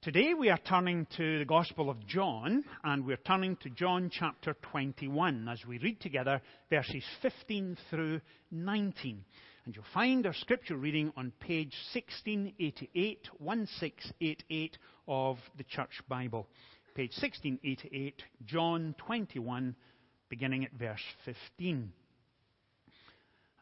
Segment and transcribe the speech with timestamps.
[0.00, 4.54] Today we are turning to the Gospel of John, and we're turning to John chapter
[4.70, 6.40] 21 as we read together
[6.70, 8.20] verses 15 through
[8.52, 9.24] 19.
[9.64, 16.46] And you'll find our scripture reading on page 1688, 1688 of the Church Bible.
[16.94, 19.74] Page 1688, John 21,
[20.28, 21.92] beginning at verse 15.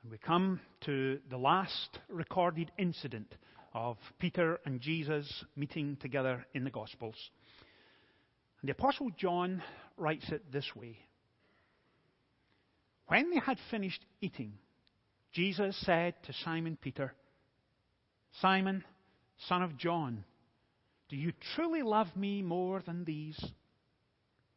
[0.03, 3.35] And we come to the last recorded incident
[3.77, 7.15] of Peter and Jesus meeting together in the Gospels.
[8.61, 9.63] And the Apostle John
[9.99, 10.99] writes it this way
[13.09, 14.55] When they had finished eating,
[15.35, 17.13] Jesus said to Simon Peter,
[18.41, 18.83] Simon,
[19.47, 20.25] son of John,
[21.11, 23.39] do you truly love me more than these?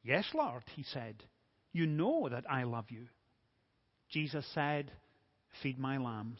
[0.01, 1.23] Yes, Lord, he said.
[1.73, 3.07] You know that I love you.
[4.09, 4.91] Jesus said,
[5.61, 6.39] Feed my lambs.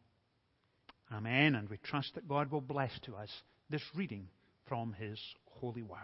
[1.13, 1.55] Amen.
[1.55, 3.29] And we trust that God will bless to us
[3.69, 4.27] this reading
[4.67, 5.19] from His
[5.59, 5.99] holy word.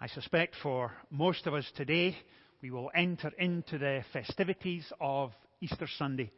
[0.00, 2.16] I suspect for most of us today,
[2.62, 6.30] we will enter into the festivities of Easter Sunday.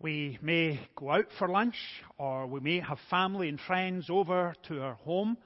[0.00, 1.76] We may go out for lunch,
[2.16, 5.36] or we may have family and friends over to our home.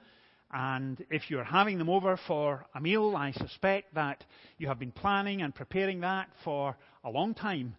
[0.53, 4.23] And if you're having them over for a meal, I suspect that
[4.57, 7.75] you have been planning and preparing that for a long time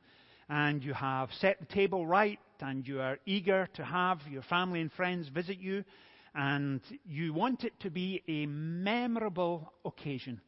[0.48, 4.80] and you have set the table right and you are eager to have your family
[4.80, 5.84] and friends visit you
[6.34, 10.40] and you want it to be a memorable occasion.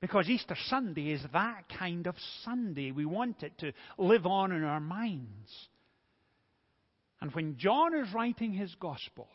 [0.00, 2.14] Because Easter Sunday is that kind of
[2.44, 2.90] Sunday.
[2.90, 5.50] We want it to live on in our minds.
[7.20, 9.28] And when John is writing his gospel,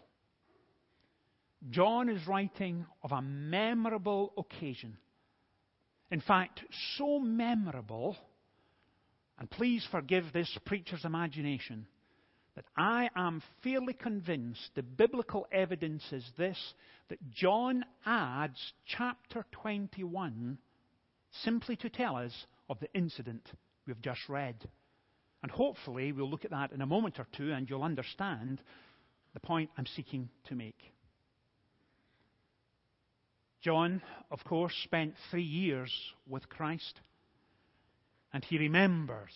[1.72, 4.98] John is writing of a memorable occasion.
[6.12, 6.62] In fact,
[6.98, 8.18] so memorable
[9.40, 11.88] and please forgive this preacher's imagination,
[12.56, 16.58] that I am fairly convinced the biblical evidence is this
[17.08, 20.58] that John adds chapter 21
[21.44, 22.34] simply to tell us
[22.70, 23.48] of the incident
[23.88, 24.56] we've just read.
[25.42, 28.62] And hopefully we'll look at that in a moment or two and you'll understand
[29.34, 30.80] the point I'm seeking to make.
[33.62, 34.02] John,
[34.32, 35.94] of course, spent three years
[36.28, 37.00] with Christ.
[38.34, 39.32] And he remembers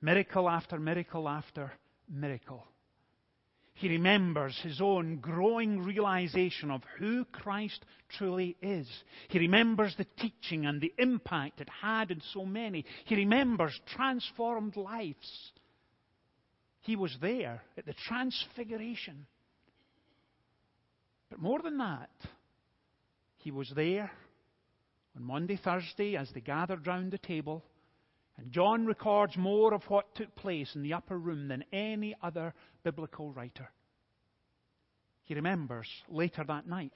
[0.00, 1.72] miracle after miracle after
[2.08, 2.64] miracle.
[3.74, 8.88] He remembers his own growing realization of who Christ truly is.
[9.28, 12.86] He remembers the teaching and the impact it had in so many.
[13.04, 15.52] He remembers transformed lives.
[16.80, 19.26] He was there at the transfiguration.
[21.28, 22.10] But more than that,
[23.36, 24.10] he was there
[25.16, 27.64] on Maundy, Thursday, as they gathered round the table,
[28.36, 32.52] and John records more of what took place in the upper room than any other
[32.84, 33.70] biblical writer.
[35.24, 36.92] He remembers later that night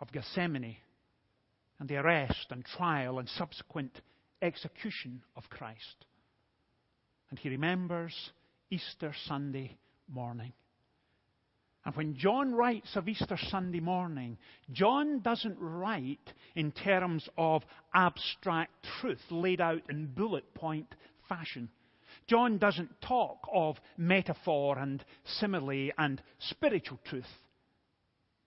[0.00, 0.76] of Gethsemane
[1.78, 4.00] and the arrest and trial and subsequent
[4.40, 6.06] execution of Christ.
[7.30, 8.14] And he remembers
[8.70, 9.76] Easter Sunday
[10.08, 10.52] morning.
[11.84, 14.38] And when John writes of Easter Sunday morning,
[14.70, 17.62] John doesn't write in terms of
[17.92, 20.94] abstract truth laid out in bullet point
[21.28, 21.68] fashion.
[22.28, 27.26] John doesn't talk of metaphor and simile and spiritual truth.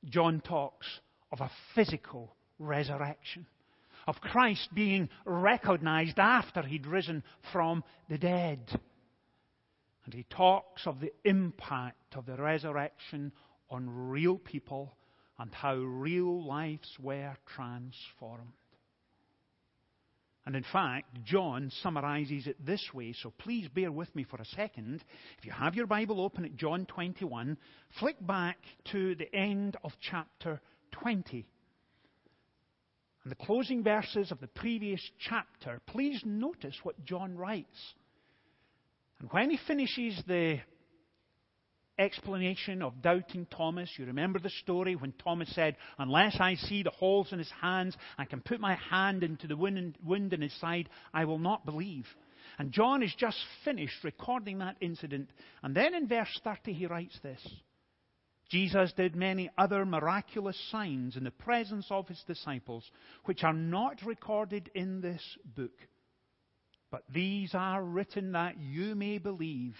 [0.05, 0.87] John talks
[1.31, 3.47] of a physical resurrection,
[4.07, 8.79] of Christ being recognized after he'd risen from the dead.
[10.15, 13.31] He talks of the impact of the resurrection
[13.69, 14.95] on real people
[15.37, 18.53] and how real lives were transformed.
[20.45, 24.45] And in fact, John summarizes it this way, so please bear with me for a
[24.45, 25.03] second.
[25.39, 27.57] If you have your Bible open at John 21,
[27.99, 28.57] flick back
[28.91, 31.45] to the end of chapter 20.
[33.23, 37.95] And the closing verses of the previous chapter, please notice what John writes.
[39.19, 40.59] And when he finishes the
[41.97, 43.89] explanation of doubting Thomas.
[43.97, 47.95] You remember the story when Thomas said, Unless I see the holes in his hands,
[48.17, 52.05] I can put my hand into the wound in his side, I will not believe.
[52.59, 55.29] And John has just finished recording that incident.
[55.63, 57.41] And then in verse 30 he writes this
[58.49, 62.83] Jesus did many other miraculous signs in the presence of his disciples,
[63.25, 65.21] which are not recorded in this
[65.55, 65.73] book.
[66.95, 69.75] But these are written that you may believe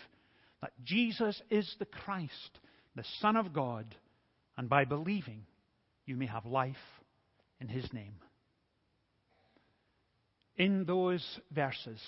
[0.62, 2.60] that Jesus is the Christ,
[2.94, 3.86] the Son of God,
[4.58, 5.46] and by believing
[6.06, 6.76] you may have life
[7.62, 8.16] in his name.
[10.58, 12.02] In those verses,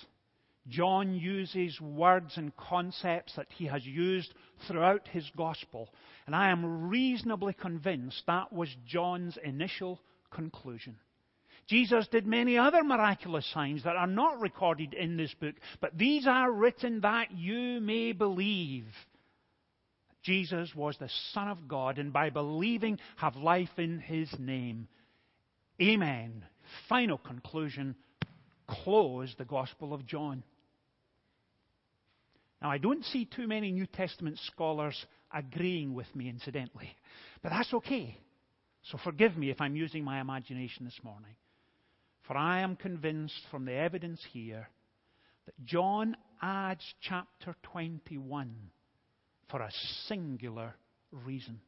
[0.68, 4.34] John uses words and concepts that he has used
[4.68, 5.88] throughout his gospel,
[6.26, 10.02] and I am reasonably convinced that was John's initial
[10.32, 10.98] conclusion.
[11.68, 16.26] Jesus did many other miraculous signs that are not recorded in this book, but these
[16.26, 18.86] are written that you may believe.
[20.24, 24.88] Jesus was the Son of God, and by believing, have life in His name.
[25.82, 26.46] Amen.
[26.88, 27.96] Final conclusion.
[28.68, 30.44] Close the Gospel of John.
[32.62, 36.96] Now, I don't see too many New Testament scholars agreeing with me, incidentally,
[37.44, 38.18] but that's okay.
[38.92, 41.36] So forgive me if I'm using my imagination this morning.
[42.28, 44.68] For I am convinced from the evidence here
[45.46, 48.54] that John adds chapter 21
[49.50, 49.72] for a
[50.08, 50.76] singular
[51.12, 51.62] reason.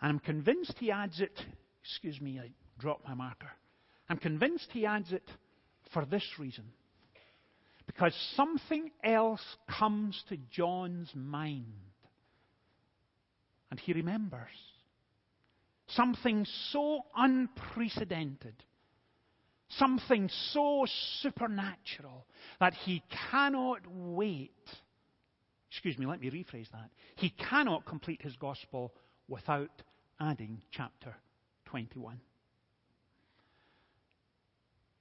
[0.00, 1.38] And I'm convinced he adds it,
[1.82, 3.50] excuse me, I dropped my marker.
[4.08, 5.28] I'm convinced he adds it
[5.92, 6.64] for this reason.
[7.86, 9.44] Because something else
[9.78, 11.66] comes to John's mind.
[13.70, 14.48] And he remembers.
[15.88, 18.54] Something so unprecedented
[19.78, 20.84] Something so
[21.22, 22.26] supernatural
[22.58, 24.50] that he cannot wait.
[25.70, 26.90] Excuse me, let me rephrase that.
[27.16, 28.92] He cannot complete his gospel
[29.28, 29.70] without
[30.20, 31.14] adding chapter
[31.66, 32.20] 21.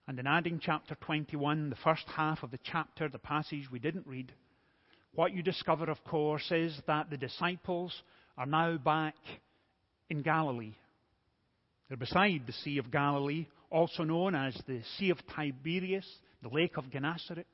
[0.07, 4.07] And in adding chapter 21, the first half of the chapter, the passage we didn't
[4.07, 4.31] read,
[5.13, 7.93] what you discover, of course, is that the disciples
[8.37, 9.15] are now back
[10.09, 10.75] in Galilee.
[11.87, 16.07] They're beside the Sea of Galilee, also known as the Sea of Tiberias,
[16.41, 17.47] the Lake of Gennesaret.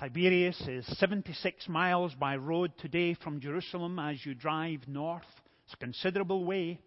[0.00, 5.22] Tiberias is 76 miles by road today from Jerusalem as you drive north.
[5.64, 6.80] It's a considerable way.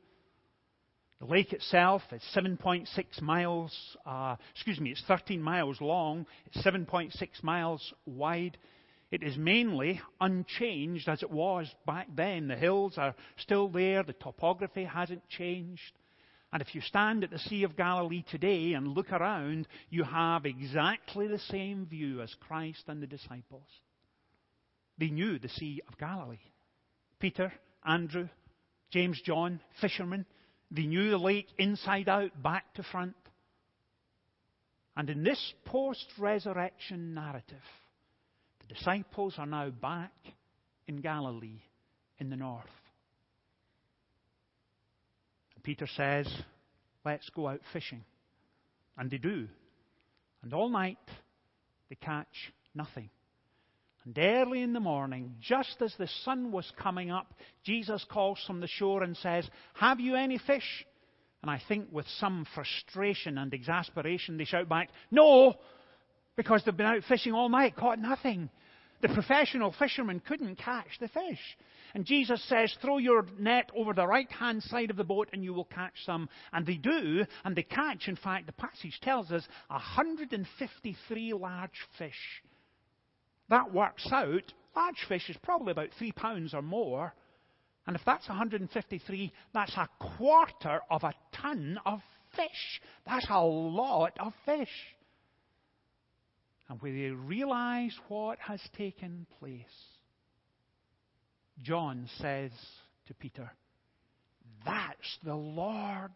[1.19, 7.11] The lake itself is 7.6 miles, uh, excuse me, it's 13 miles long, it's 7.6
[7.41, 8.57] miles wide.
[9.09, 12.47] It is mainly unchanged as it was back then.
[12.49, 15.93] The hills are still there, the topography hasn't changed.
[16.53, 20.45] And if you stand at the Sea of Galilee today and look around, you have
[20.45, 23.67] exactly the same view as Christ and the disciples.
[24.97, 26.37] They knew the Sea of Galilee.
[27.19, 27.51] Peter,
[27.85, 28.29] Andrew,
[28.91, 30.25] James, John, fishermen,
[30.71, 33.15] they knew the lake inside out, back to front.
[34.95, 37.57] And in this post resurrection narrative,
[38.61, 40.13] the disciples are now back
[40.87, 41.61] in Galilee
[42.19, 42.65] in the north.
[45.67, 46.33] Peter says,
[47.03, 48.05] Let's go out fishing.
[48.97, 49.49] And they do.
[50.41, 50.97] And all night
[51.89, 53.09] they catch nothing.
[54.05, 57.33] And early in the morning, just as the sun was coming up,
[57.65, 60.85] Jesus calls from the shore and says, Have you any fish?
[61.41, 65.55] And I think with some frustration and exasperation, they shout back, No!
[66.37, 68.49] Because they've been out fishing all night, caught nothing.
[69.01, 71.57] The professional fishermen couldn't catch the fish.
[71.93, 75.43] And Jesus says, throw your net over the right hand side of the boat and
[75.43, 76.29] you will catch some.
[76.51, 82.43] And they do, and they catch, in fact, the passage tells us, 153 large fish.
[83.49, 84.53] That works out.
[84.75, 87.13] Large fish is probably about three pounds or more.
[87.85, 89.87] And if that's 153, that's a
[90.17, 92.01] quarter of a ton of
[92.35, 92.81] fish.
[93.05, 94.96] That's a lot of fish.
[96.69, 99.63] And when they realize what has taken place,
[101.63, 102.51] John says
[103.07, 103.49] to Peter,
[104.65, 106.11] That's the Lord.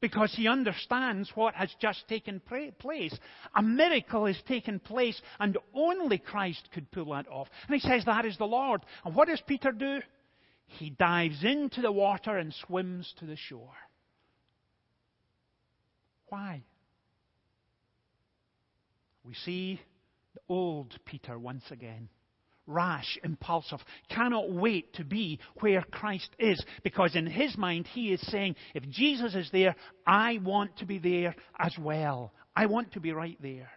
[0.00, 2.40] Because he understands what has just taken
[2.78, 3.18] place.
[3.56, 7.48] A miracle has taken place, and only Christ could pull that off.
[7.66, 8.82] And he says, That is the Lord.
[9.04, 9.98] And what does Peter do?
[10.66, 13.74] He dives into the water and swims to the shore.
[16.28, 16.62] Why?
[19.24, 19.80] We see
[20.34, 22.08] the old Peter once again.
[22.66, 28.20] Rash, impulsive, cannot wait to be where Christ is because in his mind he is
[28.30, 29.74] saying, if Jesus is there,
[30.06, 32.32] I want to be there as well.
[32.54, 33.70] I want to be right there.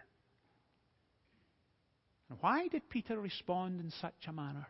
[2.28, 4.66] And Why did Peter respond in such a manner?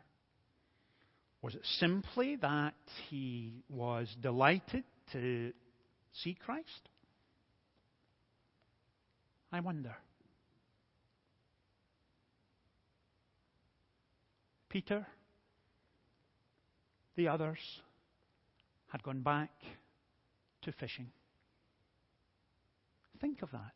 [1.42, 2.74] Was it simply that
[3.08, 5.52] he was delighted to
[6.12, 6.88] see Christ?
[9.50, 9.96] I wonder.
[14.72, 15.06] Peter,
[17.14, 17.58] the others,
[18.88, 19.50] had gone back
[20.62, 21.08] to fishing.
[23.20, 23.74] Think of that.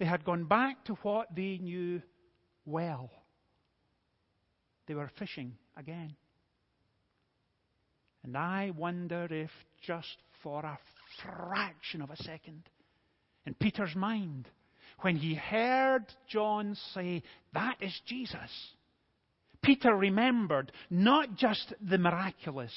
[0.00, 2.02] They had gone back to what they knew
[2.66, 3.08] well.
[4.88, 6.16] They were fishing again.
[8.24, 10.76] And I wonder if just for a
[11.22, 12.64] fraction of a second,
[13.46, 14.48] in Peter's mind,
[15.02, 17.22] when he heard John say,
[17.54, 18.74] That is Jesus,
[19.68, 22.72] Peter remembered not just the miraculous,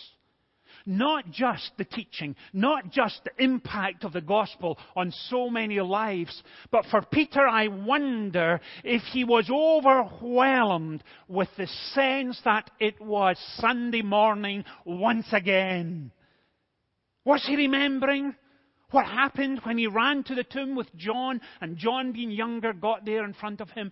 [0.85, 6.43] not just the teaching, not just the impact of the gospel on so many lives,
[6.69, 13.37] but for Peter, I wonder if he was overwhelmed with the sense that it was
[13.55, 16.11] Sunday morning once again.
[17.23, 18.35] Was he remembering
[18.89, 23.05] what happened when he ran to the tomb with John and John, being younger, got
[23.05, 23.91] there in front of him?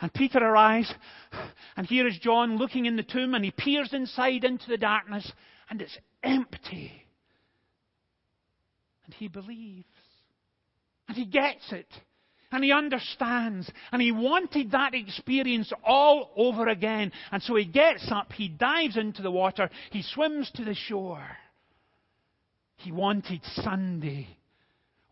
[0.00, 0.92] And Peter arrives,
[1.76, 5.30] and here is John looking in the tomb, and he peers inside into the darkness,
[5.70, 6.92] and it's empty.
[9.06, 9.86] And he believes.
[11.08, 11.88] And he gets it.
[12.52, 13.70] And he understands.
[13.90, 17.12] And he wanted that experience all over again.
[17.32, 21.26] And so he gets up, he dives into the water, he swims to the shore.
[22.76, 24.28] He wanted Sunday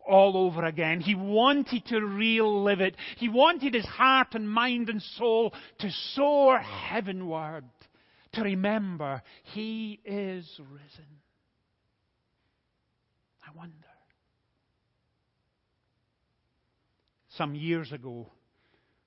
[0.07, 1.01] all over again.
[1.01, 2.95] He wanted to relive it.
[3.17, 7.65] He wanted his heart and mind and soul to soar heavenward,
[8.33, 9.21] to remember
[9.53, 11.09] he is risen.
[13.47, 13.73] I wonder.
[17.37, 18.27] Some years ago,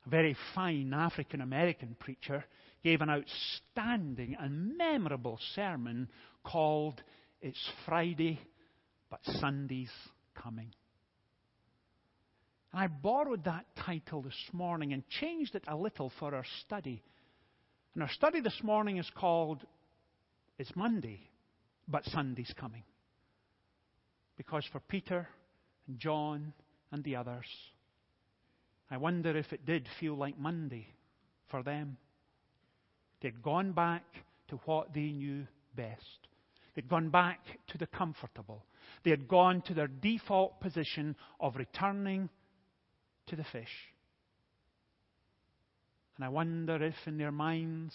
[0.07, 2.45] a very fine African American preacher
[2.85, 6.09] gave an outstanding and memorable sermon
[6.45, 7.03] called
[7.41, 8.39] It's Friday,
[9.11, 9.91] but Sunday's
[10.35, 10.73] Coming.
[12.73, 17.03] I borrowed that title this morning and changed it a little for our study.
[17.95, 19.65] And our study this morning is called
[20.59, 21.21] It's Monday,
[21.89, 22.83] but Sunday's Coming.
[24.37, 25.27] Because for Peter
[25.87, 26.53] and John
[26.93, 27.47] and the others,
[28.91, 30.87] I wonder if it did feel like Monday
[31.51, 31.97] for them.
[33.21, 34.05] They'd gone back
[34.49, 36.29] to what they knew best.
[36.75, 38.65] They'd gone back to the comfortable.
[39.05, 42.29] They had gone to their default position of returning
[43.29, 43.69] to the fish.
[46.17, 47.95] And I wonder if in their minds,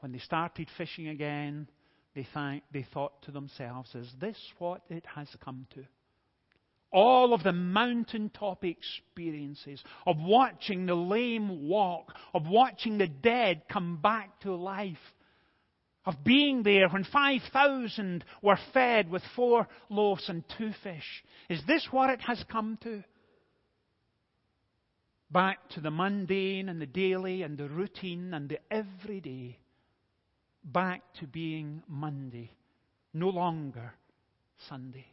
[0.00, 1.68] when they started fishing again,
[2.14, 5.84] they, th- they thought to themselves, is this what it has come to?
[6.90, 13.98] All of the mountaintop experiences of watching the lame walk, of watching the dead come
[13.98, 14.96] back to life,
[16.06, 21.24] of being there when 5,000 were fed with four loaves and two fish.
[21.48, 23.04] Is this what it has come to?
[25.30, 29.58] Back to the mundane and the daily and the routine and the everyday,
[30.64, 32.50] back to being Monday,
[33.14, 33.92] no longer
[34.68, 35.06] Sunday.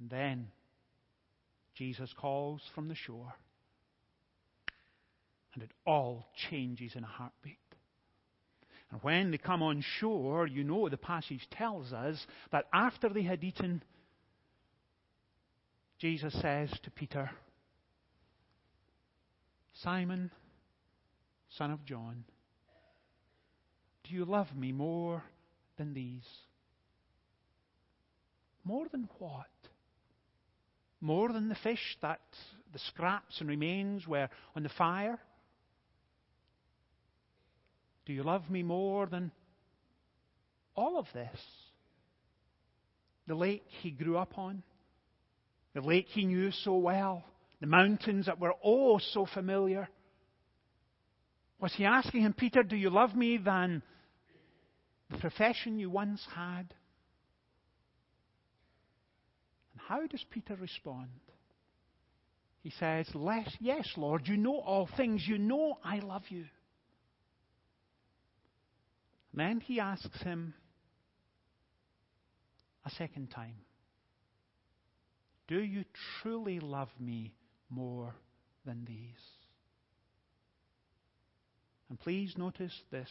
[0.00, 0.48] And then
[1.74, 3.32] Jesus calls from the shore,
[5.54, 7.58] and it all changes in a heartbeat.
[8.90, 13.22] And when they come on shore, you know the passage tells us that after they
[13.22, 13.82] had eaten,
[15.98, 17.30] Jesus says to Peter,
[19.82, 20.30] Simon,
[21.56, 22.24] son of John,
[24.04, 25.24] do you love me more
[25.76, 26.26] than these?
[28.64, 29.46] More than what?
[31.00, 32.20] More than the fish that
[32.72, 35.18] the scraps and remains were on the fire?
[38.06, 39.32] Do you love me more than
[40.76, 41.40] all of this?
[43.26, 44.62] The lake he grew up on,
[45.78, 47.22] the lake he knew so well,
[47.60, 49.88] the mountains that were oh so familiar.
[51.60, 53.82] Was he asking him, Peter, do you love me than
[55.08, 56.74] the profession you once had?
[59.72, 61.10] And how does Peter respond?
[62.62, 63.06] He says,
[63.60, 65.22] Yes, Lord, you know all things.
[65.28, 66.46] You know I love you.
[69.30, 70.54] And then he asks him
[72.84, 73.54] a second time,
[75.48, 75.84] Do you
[76.20, 77.32] truly love me
[77.70, 78.14] more
[78.66, 79.24] than these?
[81.88, 83.08] And please notice this.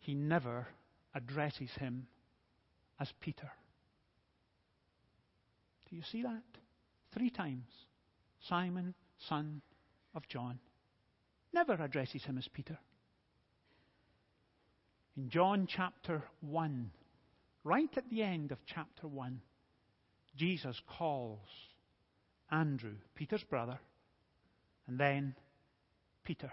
[0.00, 0.68] He never
[1.14, 2.06] addresses him
[3.00, 3.50] as Peter.
[5.88, 6.42] Do you see that?
[7.14, 7.68] Three times.
[8.40, 8.94] Simon,
[9.28, 9.62] son
[10.14, 10.58] of John.
[11.54, 12.78] Never addresses him as Peter.
[15.16, 16.90] In John chapter 1,
[17.64, 19.40] right at the end of chapter 1,
[20.36, 21.40] Jesus calls
[22.50, 23.78] Andrew, Peter's brother,
[24.86, 25.34] and then
[26.24, 26.52] Peter.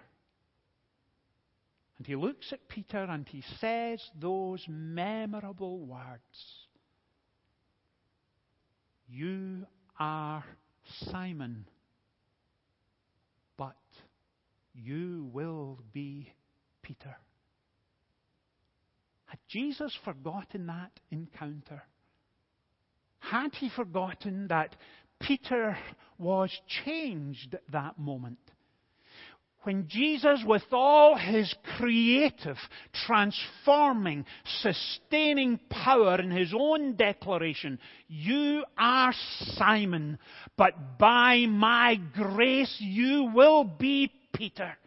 [1.98, 6.68] And he looks at Peter and he says those memorable words
[9.10, 9.66] You
[10.00, 10.46] are
[11.12, 11.66] Simon,
[13.58, 13.76] but
[14.74, 16.32] you will be
[16.82, 17.18] Peter.
[19.50, 21.82] Jesus forgotten that encounter?
[23.20, 24.76] Had he forgotten that
[25.20, 25.78] Peter
[26.18, 26.52] was
[26.86, 28.40] changed at that moment?
[29.64, 32.56] When Jesus, with all his creative,
[33.06, 34.26] transforming,
[34.62, 37.78] sustaining power in his own declaration,
[38.08, 39.14] You are
[39.58, 40.18] Simon,
[40.56, 44.78] but by my grace you will be Peter.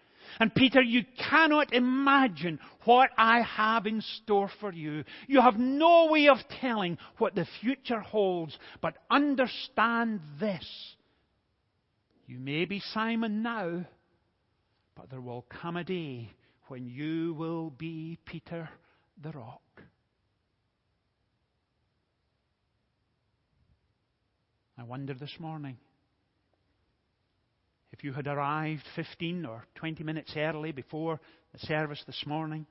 [0.40, 5.04] And Peter, you cannot imagine what I have in store for you.
[5.26, 10.66] You have no way of telling what the future holds, but understand this.
[12.26, 13.84] You may be Simon now,
[14.96, 16.30] but there will come a day
[16.68, 18.68] when you will be Peter
[19.22, 19.60] the rock.
[24.78, 25.76] I wonder this morning
[27.92, 31.20] if you had arrived 15 or 20 minutes early before
[31.52, 32.66] the service this morning,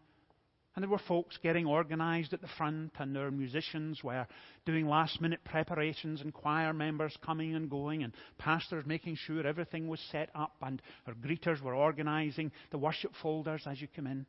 [0.73, 4.25] and there were folks getting organized at the front, and their musicians were
[4.65, 9.89] doing last minute preparations, and choir members coming and going, and pastors making sure everything
[9.89, 14.25] was set up, and our greeters were organizing the worship folders as you come in.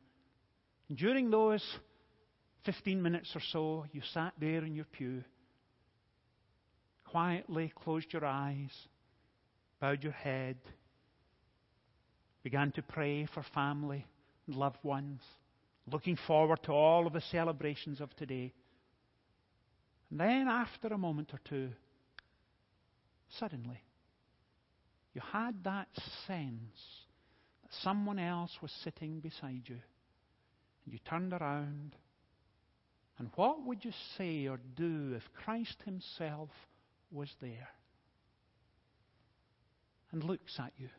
[0.89, 1.63] And during those
[2.65, 5.23] 15 minutes or so, you sat there in your pew,
[7.05, 8.71] quietly closed your eyes,
[9.79, 10.57] bowed your head,
[12.43, 14.05] began to pray for family
[14.47, 15.21] and loved ones,
[15.91, 18.53] looking forward to all of the celebrations of today.
[20.11, 21.69] And then, after a moment or two,
[23.39, 23.81] suddenly,
[25.13, 25.87] you had that
[26.27, 26.77] sense
[27.61, 29.79] that someone else was sitting beside you.
[30.85, 31.95] And you turned around.
[33.17, 36.49] And what would you say or do if Christ Himself
[37.11, 37.69] was there
[40.11, 40.89] and looks at you?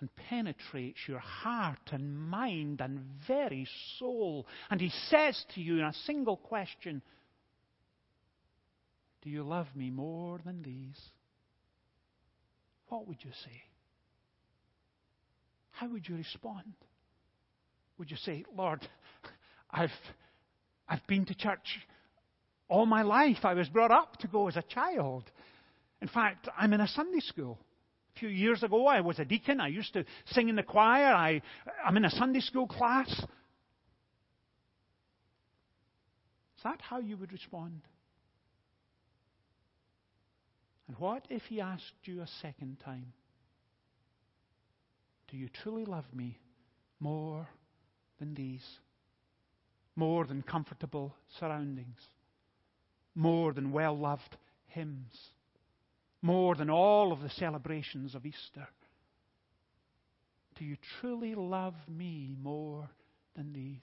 [0.00, 3.66] And penetrates your heart and mind and very
[3.98, 4.46] soul.
[4.70, 7.02] And he says to you in a single question,
[9.22, 11.00] Do you love me more than these?
[12.88, 13.62] What would you say?
[15.72, 16.74] How would you respond?
[17.98, 18.86] Would you say, Lord,
[19.70, 19.90] I've,
[20.88, 21.80] I've been to church
[22.68, 23.38] all my life.
[23.44, 25.24] I was brought up to go as a child.
[26.00, 27.58] In fact, I'm in a Sunday school
[28.18, 29.60] few years ago, I was a deacon.
[29.60, 31.12] I used to sing in the choir.
[31.12, 31.42] I,
[31.84, 33.08] I'm in a Sunday school class.
[36.58, 37.82] Is that how you would respond?
[40.88, 43.12] And what if he asked you a second time?
[45.30, 46.38] Do you truly love me
[46.98, 47.46] more
[48.18, 48.64] than these?
[49.94, 52.00] More than comfortable surroundings?
[53.14, 55.12] More than well loved hymns?
[56.22, 58.68] More than all of the celebrations of Easter?
[60.58, 62.88] Do you truly love me more
[63.36, 63.78] than these?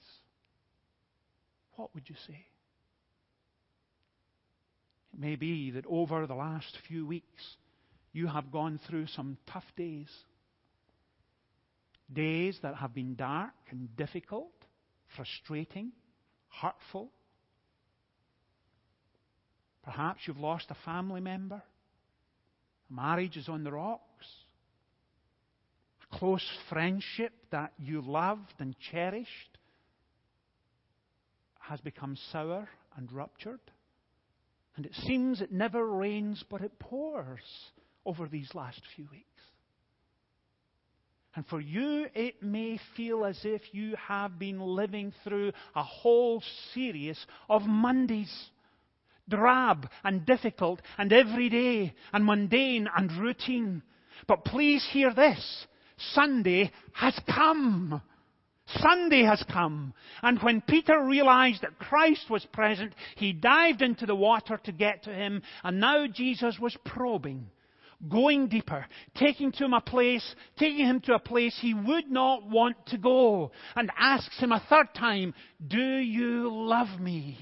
[1.76, 2.46] What would you say?
[5.14, 7.44] It may be that over the last few weeks
[8.12, 10.10] you have gone through some tough days.
[12.12, 14.52] Days that have been dark and difficult,
[15.16, 15.92] frustrating,
[16.62, 17.10] hurtful.
[19.84, 21.62] Perhaps you've lost a family member.
[22.96, 24.26] Marriage is on the rocks.
[26.12, 29.58] A close friendship that you loved and cherished
[31.60, 33.60] has become sour and ruptured.
[34.78, 37.40] And it seems it never rains, but it pours
[38.06, 39.26] over these last few weeks.
[41.36, 46.42] And for you, it may feel as if you have been living through a whole
[46.74, 48.50] series of Mondays
[49.30, 53.84] drab and difficult and everyday and mundane and routine.
[54.28, 55.68] But please hear this.
[55.98, 58.02] Sunday has come.
[58.68, 59.94] Sunday has come.
[60.22, 65.04] And when Peter realized that Christ was present, he dived into the water to get
[65.04, 67.48] to him, and now Jesus was probing,
[68.10, 68.86] going deeper,
[69.16, 72.98] taking to him a place, taking him to a place he would not want to
[72.98, 75.34] go, and asks him a third time,
[75.66, 77.38] Do you love me?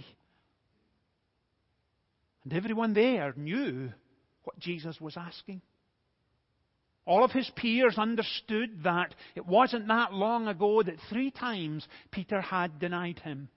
[2.44, 3.92] And everyone there knew
[4.44, 5.62] what Jesus was asking.
[7.06, 12.40] All of his peers understood that it wasn't that long ago that three times Peter
[12.40, 13.50] had denied him.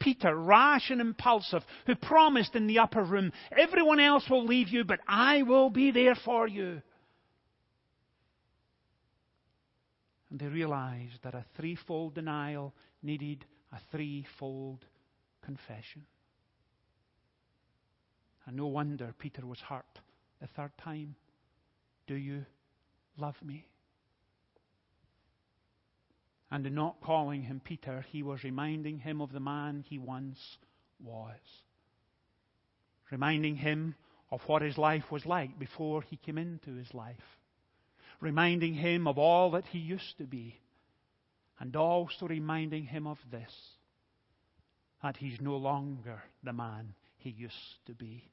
[0.00, 4.84] Peter, rash and impulsive, who promised in the upper room, Everyone else will leave you,
[4.84, 6.82] but I will be there for you.
[10.30, 14.84] And they realized that a threefold denial needed a threefold
[15.44, 16.04] confession.
[18.48, 20.00] And no wonder Peter was hurt
[20.40, 21.16] the third time.
[22.06, 22.46] Do you
[23.18, 23.66] love me?
[26.50, 30.56] And in not calling him Peter, he was reminding him of the man he once
[30.98, 31.36] was.
[33.10, 33.94] Reminding him
[34.30, 37.36] of what his life was like before he came into his life.
[38.18, 40.58] Reminding him of all that he used to be.
[41.60, 43.54] And also reminding him of this
[45.02, 48.24] that he's no longer the man he used to be,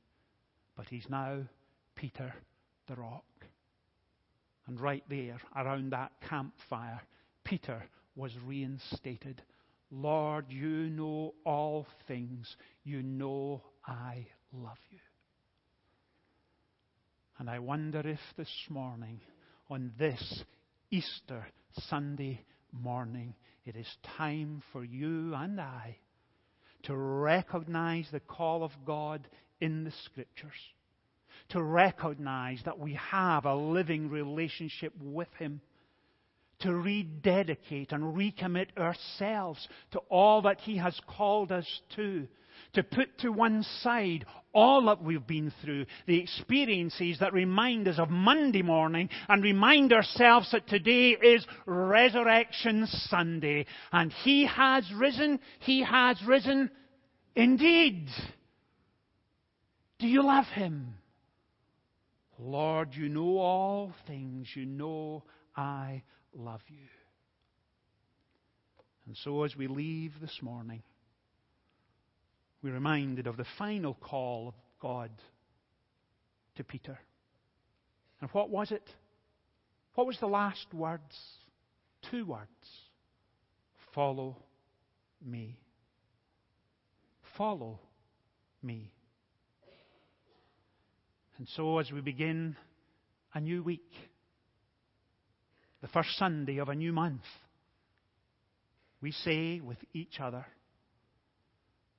[0.75, 1.43] but he's now
[1.95, 2.33] Peter
[2.87, 3.23] the Rock.
[4.67, 7.01] And right there, around that campfire,
[7.43, 7.83] Peter
[8.15, 9.41] was reinstated.
[9.91, 12.55] Lord, you know all things.
[12.83, 14.99] You know I love you.
[17.37, 19.19] And I wonder if this morning,
[19.69, 20.43] on this
[20.89, 21.45] Easter
[21.89, 23.35] Sunday morning,
[23.65, 25.97] it is time for you and I
[26.83, 29.27] to recognize the call of God
[29.65, 30.53] in the Scriptures
[31.49, 35.61] to recognize that we have a living relationship with Him,
[36.59, 42.27] to rededicate and recommit ourselves to all that He has called us to,
[42.73, 47.99] to put to one side all that we've been through, the experiences that remind us
[47.99, 55.39] of Monday morning, and remind ourselves that today is Resurrection Sunday, and He has risen,
[55.59, 56.71] He has risen
[57.35, 58.07] indeed.
[59.99, 60.95] Do you love Him?
[62.37, 64.47] Lord, you know all things.
[64.53, 65.23] You know
[65.55, 66.03] I
[66.33, 66.87] love you.
[69.07, 70.81] And so as we leave this morning,
[72.61, 75.11] we're reminded of the final call of God
[76.55, 76.97] to Peter.
[78.21, 78.89] And what was it?
[79.93, 81.15] What was the last words?
[82.09, 82.49] Two words.
[83.93, 84.35] Follow
[85.23, 85.57] me.
[87.37, 87.79] Follow
[88.61, 88.91] me.
[91.37, 92.55] And so, as we begin
[93.33, 93.91] a new week,
[95.81, 97.23] the first Sunday of a new month,
[99.01, 100.45] we say with each other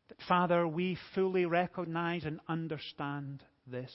[0.08, 3.92] that, Father, we fully recognize and understand this.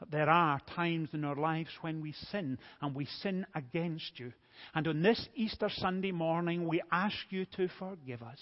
[0.00, 4.32] That there are times in our lives when we sin, and we sin against you.
[4.74, 8.38] And on this Easter Sunday morning, we ask you to forgive us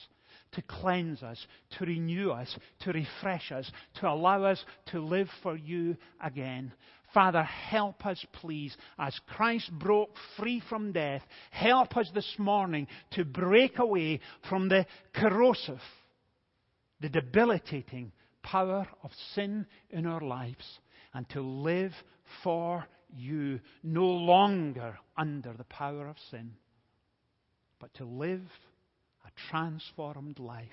[0.53, 1.39] to cleanse us,
[1.79, 6.73] to renew us, to refresh us, to allow us to live for you again.
[7.15, 11.23] Father, help us, please, as Christ broke free from death.
[11.51, 15.81] Help us this morning to break away from the corrosive,
[17.01, 20.67] the debilitating power of sin in our lives
[21.15, 21.93] and to live
[22.43, 26.53] for you, no longer under the power of sin,
[27.81, 28.43] but to live
[29.29, 30.67] a transformed life.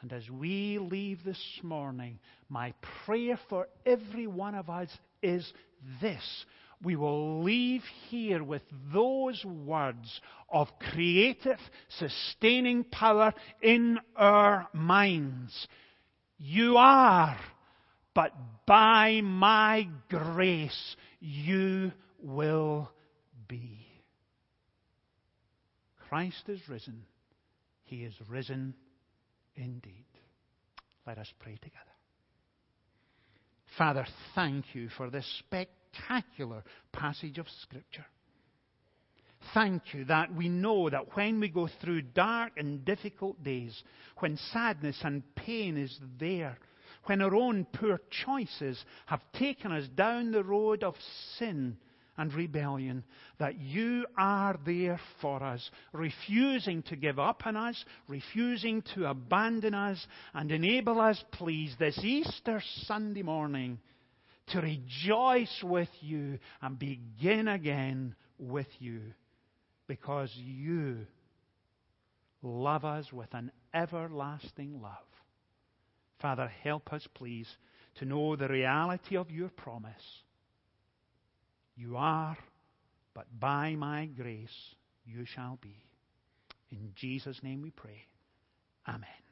[0.00, 2.74] And as we leave this morning, my
[3.06, 4.88] prayer for every one of us
[5.22, 5.50] is
[6.00, 6.44] this.
[6.82, 11.58] We will leave here with those words of creative,
[11.98, 15.66] sustaining power in our minds.
[16.36, 17.38] You are,
[18.14, 18.32] but
[18.66, 22.90] by my grace you will
[23.48, 23.83] be.
[26.08, 27.04] Christ is risen.
[27.84, 28.74] He is risen
[29.56, 30.06] indeed.
[31.06, 31.78] Let us pray together.
[33.76, 36.62] Father, thank you for this spectacular
[36.92, 38.06] passage of Scripture.
[39.52, 43.82] Thank you that we know that when we go through dark and difficult days,
[44.18, 46.58] when sadness and pain is there,
[47.04, 50.94] when our own poor choices have taken us down the road of
[51.38, 51.76] sin,
[52.16, 53.04] and rebellion,
[53.38, 59.74] that you are there for us, refusing to give up on us, refusing to abandon
[59.74, 63.78] us, and enable us, please, this Easter Sunday morning
[64.48, 69.00] to rejoice with you and begin again with you.
[69.86, 71.06] because you
[72.42, 74.92] love us with an everlasting love.
[76.20, 77.48] Father, help us, please,
[77.96, 79.92] to know the reality of your promise.
[81.76, 82.36] You are,
[83.14, 85.76] but by my grace you shall be.
[86.70, 88.02] In Jesus' name we pray.
[88.88, 89.23] Amen.